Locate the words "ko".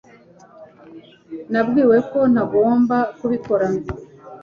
2.11-2.19